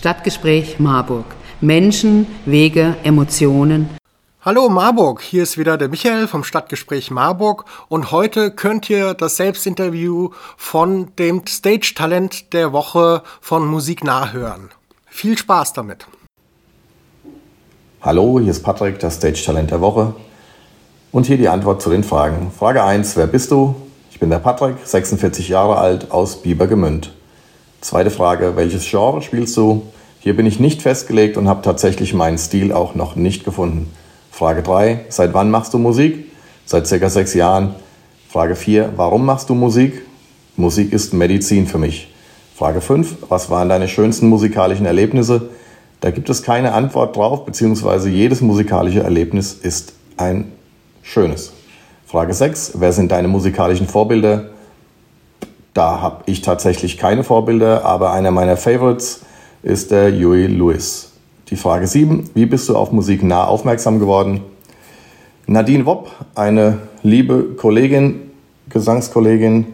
[0.00, 1.26] Stadtgespräch Marburg.
[1.60, 3.90] Menschen, Wege, Emotionen.
[4.42, 9.36] Hallo Marburg, hier ist wieder der Michael vom Stadtgespräch Marburg und heute könnt ihr das
[9.36, 14.70] Selbstinterview von dem Stage-Talent der Woche von Musik nachhören.
[15.04, 16.06] Viel Spaß damit.
[18.00, 20.14] Hallo, hier ist Patrick, das Stage-Talent der Woche.
[21.12, 22.50] Und hier die Antwort zu den Fragen.
[22.58, 23.74] Frage 1, wer bist du?
[24.10, 27.12] Ich bin der Patrick, 46 Jahre alt, aus Biebergemünd.
[27.80, 29.86] Zweite Frage, welches Genre spielst du?
[30.22, 33.90] Hier bin ich nicht festgelegt und habe tatsächlich meinen Stil auch noch nicht gefunden.
[34.30, 36.30] Frage 3, seit wann machst du Musik?
[36.66, 37.74] Seit circa sechs Jahren.
[38.28, 40.02] Frage 4, warum machst du Musik?
[40.56, 42.12] Musik ist Medizin für mich.
[42.54, 45.48] Frage 5, was waren deine schönsten musikalischen Erlebnisse?
[46.02, 50.52] Da gibt es keine Antwort drauf, beziehungsweise jedes musikalische Erlebnis ist ein
[51.02, 51.54] schönes.
[52.06, 54.50] Frage 6, wer sind deine musikalischen Vorbilder?
[55.72, 59.22] Da habe ich tatsächlich keine Vorbilder, aber einer meiner Favorites
[59.62, 61.12] ist der Huey Lewis.
[61.50, 64.40] Die Frage 7, wie bist du auf Musik nah aufmerksam geworden?
[65.46, 68.30] Nadine Wopp, eine liebe Kollegin,
[68.68, 69.66] Gesangskollegin,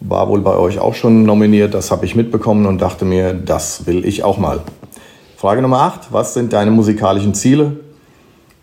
[0.00, 1.74] war wohl bei euch auch schon nominiert.
[1.74, 4.60] Das habe ich mitbekommen und dachte mir, das will ich auch mal.
[5.36, 7.76] Frage Nummer 8, was sind deine musikalischen Ziele?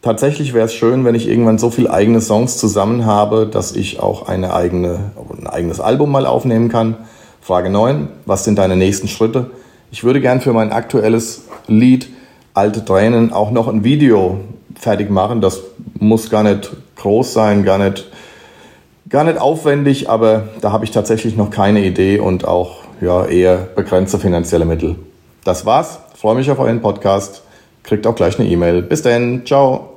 [0.01, 3.99] Tatsächlich wäre es schön, wenn ich irgendwann so viele eigene Songs zusammen habe, dass ich
[3.99, 6.97] auch eine eigene, ein eigenes Album mal aufnehmen kann.
[7.41, 8.09] Frage 9.
[8.25, 9.51] Was sind deine nächsten Schritte?
[9.91, 12.09] Ich würde gern für mein aktuelles Lied
[12.53, 14.39] Alte Tränen auch noch ein Video
[14.75, 15.41] fertig machen.
[15.41, 15.61] Das
[15.99, 18.07] muss gar nicht groß sein, gar nicht,
[19.09, 23.57] gar nicht aufwendig, aber da habe ich tatsächlich noch keine Idee und auch ja, eher
[23.57, 24.95] begrenzte finanzielle Mittel.
[25.43, 25.99] Das war's.
[26.15, 27.43] freue mich auf euren Podcast.
[27.83, 28.81] Kriegt auch gleich eine E-Mail.
[28.81, 29.45] Bis dann.
[29.45, 29.96] Ciao.